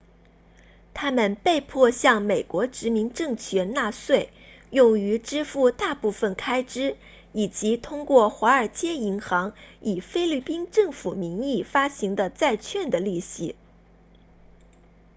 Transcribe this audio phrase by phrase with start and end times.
[0.95, 4.31] 他们被迫向美国殖民政权纳税
[4.71, 6.97] 用于支付大部分开支
[7.33, 13.53] 以及通过华尔街银行以菲律宾政府名义发行的债券的利息